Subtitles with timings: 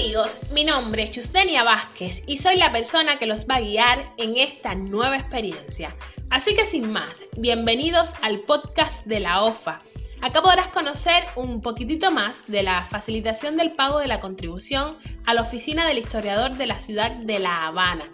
[0.00, 4.14] amigos, mi nombre es Justenia Vázquez y soy la persona que los va a guiar
[4.16, 5.94] en esta nueva experiencia.
[6.30, 9.82] Así que sin más, bienvenidos al podcast de la OFA.
[10.22, 14.96] Acá podrás conocer un poquitito más de la facilitación del pago de la contribución
[15.26, 18.10] a la oficina del historiador de la ciudad de La Habana.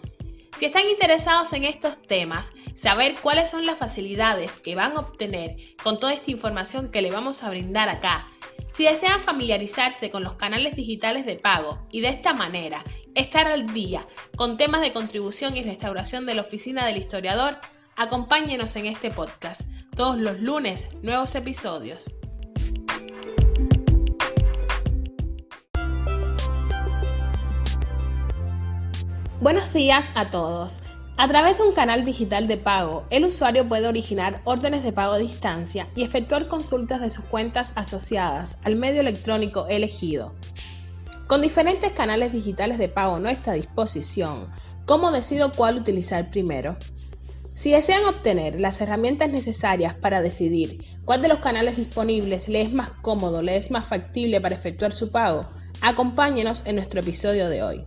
[0.56, 5.56] Si están interesados en estos temas, saber cuáles son las facilidades que van a obtener
[5.82, 8.26] con toda esta información que le vamos a brindar acá
[8.72, 13.72] si desean familiarizarse con los canales digitales de pago y de esta manera estar al
[13.72, 14.06] día
[14.36, 17.58] con temas de contribución y restauración de la oficina del historiador,
[17.96, 19.62] acompáñenos en este podcast.
[19.94, 22.14] Todos los lunes, nuevos episodios.
[29.38, 30.80] Buenos días a todos.
[31.18, 35.12] A través de un canal digital de pago, el usuario puede originar órdenes de pago
[35.12, 40.32] a distancia y efectuar consultas de sus cuentas asociadas al medio electrónico elegido.
[41.26, 44.48] Con diferentes canales digitales de pago a nuestra disposición,
[44.86, 46.78] ¿cómo decido cuál utilizar primero?
[47.52, 52.72] Si desean obtener las herramientas necesarias para decidir cuál de los canales disponibles le es
[52.72, 55.46] más cómodo, le es más factible para efectuar su pago,
[55.82, 57.84] acompáñenos en nuestro episodio de hoy.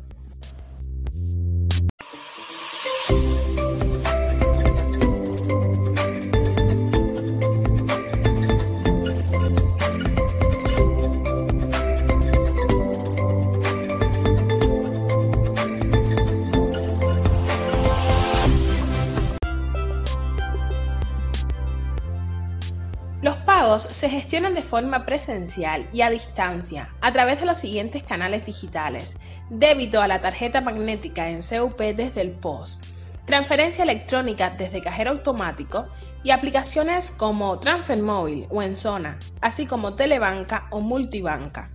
[23.77, 29.17] Se gestionan de forma presencial y a distancia a través de los siguientes canales digitales.
[29.49, 32.79] Débito a la tarjeta magnética en CUP desde el POS,
[33.25, 35.87] transferencia electrónica desde cajero automático
[36.23, 41.71] y aplicaciones como Transfer Móvil o en zona, así como Telebanca o Multibanca.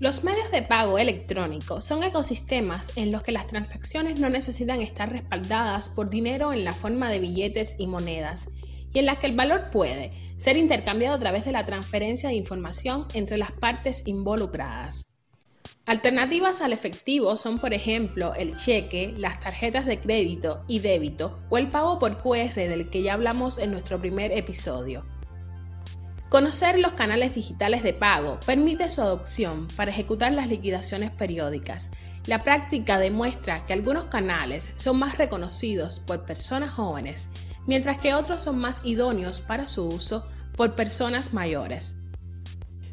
[0.00, 5.10] Los medios de pago electrónico son ecosistemas en los que las transacciones no necesitan estar
[5.10, 8.48] respaldadas por dinero en la forma de billetes y monedas,
[8.92, 12.36] y en las que el valor puede ser intercambiado a través de la transferencia de
[12.36, 15.16] información entre las partes involucradas.
[15.84, 21.58] Alternativas al efectivo son, por ejemplo, el cheque, las tarjetas de crédito y débito o
[21.58, 25.04] el pago por QR del que ya hablamos en nuestro primer episodio.
[26.28, 31.90] Conocer los canales digitales de pago permite su adopción para ejecutar las liquidaciones periódicas.
[32.26, 37.28] La práctica demuestra que algunos canales son más reconocidos por personas jóvenes
[37.68, 41.94] mientras que otros son más idóneos para su uso por personas mayores.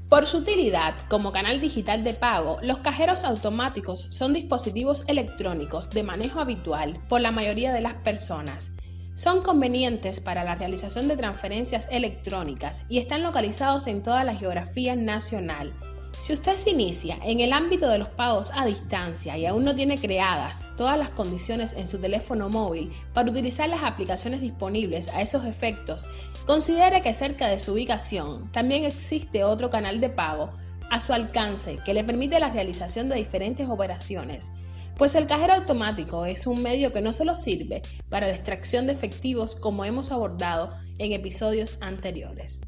[0.09, 6.03] Por su utilidad como canal digital de pago, los cajeros automáticos son dispositivos electrónicos de
[6.03, 8.71] manejo habitual por la mayoría de las personas.
[9.15, 14.95] Son convenientes para la realización de transferencias electrónicas y están localizados en toda la geografía
[14.95, 15.73] nacional,
[16.19, 19.75] si usted se inicia en el ámbito de los pagos a distancia y aún no
[19.75, 25.21] tiene creadas todas las condiciones en su teléfono móvil para utilizar las aplicaciones disponibles a
[25.21, 26.07] esos efectos,
[26.45, 30.51] considere que cerca de su ubicación también existe otro canal de pago
[30.89, 34.51] a su alcance que le permite la realización de diferentes operaciones,
[34.97, 38.93] pues el cajero automático es un medio que no solo sirve para la extracción de
[38.93, 42.61] efectivos como hemos abordado en episodios anteriores.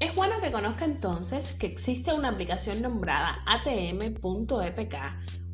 [0.00, 4.94] Es bueno que conozca entonces que existe una aplicación nombrada atm.epk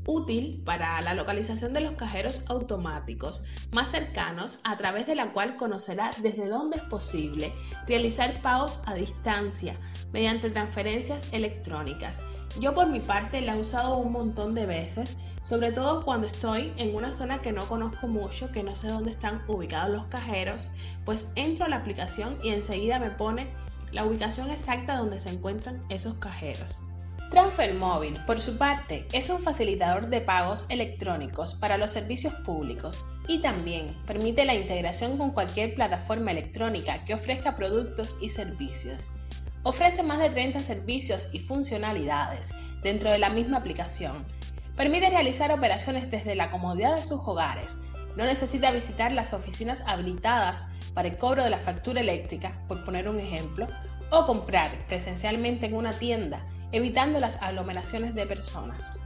[0.07, 3.43] útil para la localización de los cajeros automáticos
[3.73, 7.53] más cercanos a través de la cual conocerá desde dónde es posible
[7.89, 9.75] realizar pagos a distancia
[10.13, 12.23] mediante transferencias electrónicas.
[12.61, 16.73] Yo por mi parte la he usado un montón de veces, sobre todo cuando estoy
[16.77, 20.71] en una zona que no conozco mucho, que no sé dónde están ubicados los cajeros,
[21.05, 23.49] pues entro a la aplicación y enseguida me pone
[23.97, 26.83] la ubicación exacta donde se encuentran esos cajeros.
[27.31, 33.03] Transfer Móvil, por su parte, es un facilitador de pagos electrónicos para los servicios públicos
[33.27, 39.09] y también permite la integración con cualquier plataforma electrónica que ofrezca productos y servicios.
[39.63, 44.27] Ofrece más de 30 servicios y funcionalidades dentro de la misma aplicación.
[44.77, 47.79] Permite realizar operaciones desde la comodidad de sus hogares.
[48.17, 53.09] No necesita visitar las oficinas habilitadas para el cobro de la factura eléctrica, por poner
[53.09, 53.67] un ejemplo,
[54.11, 58.99] o comprar presencialmente en una tienda, evitando las aglomeraciones de personas.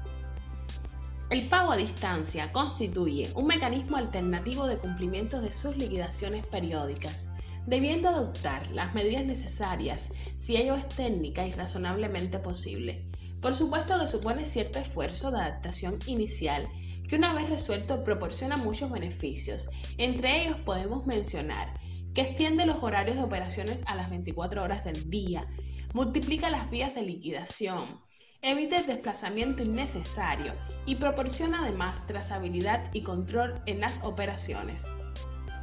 [1.30, 7.28] El pago a distancia constituye un mecanismo alternativo de cumplimiento de sus liquidaciones periódicas,
[7.66, 13.04] debiendo adoptar las medidas necesarias si ello es técnica y razonablemente posible.
[13.40, 16.68] Por supuesto que supone cierto esfuerzo de adaptación inicial
[17.10, 19.68] que una vez resuelto proporciona muchos beneficios.
[19.98, 21.74] Entre ellos podemos mencionar
[22.14, 25.48] que extiende los horarios de operaciones a las 24 horas del día,
[25.92, 28.00] multiplica las vías de liquidación,
[28.42, 30.54] evita el desplazamiento innecesario
[30.86, 34.86] y proporciona además trazabilidad y control en las operaciones.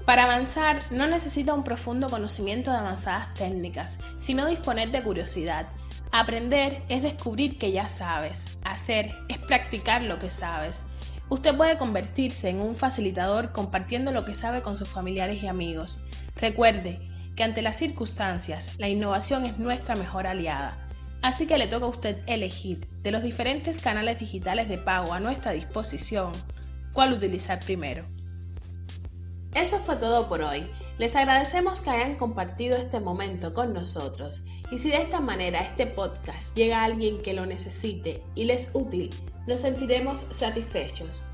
[0.06, 5.70] Para avanzar no necesita un profundo conocimiento de avanzadas técnicas, sino disponer de curiosidad.
[6.12, 10.84] Aprender es descubrir que ya sabes, hacer es practicar lo que sabes.
[11.30, 16.04] Usted puede convertirse en un facilitador compartiendo lo que sabe con sus familiares y amigos.
[16.36, 17.02] Recuerde
[17.36, 20.78] que ante las circunstancias la innovación es nuestra mejor aliada.
[21.22, 25.20] Así que le toca a usted elegir de los diferentes canales digitales de pago a
[25.20, 26.32] nuestra disposición
[26.94, 28.06] cuál utilizar primero.
[29.54, 30.70] Eso fue todo por hoy.
[30.98, 35.88] Les agradecemos que hayan compartido este momento con nosotros y si de esta manera este
[35.88, 39.10] podcast llega a alguien que lo necesite y le es útil,
[39.48, 41.26] nos sentiremos satisfechos.